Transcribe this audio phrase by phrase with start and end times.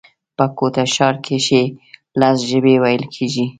[0.37, 1.63] په کوټه ښار کښي
[2.19, 3.45] لس ژبي ویل کېږي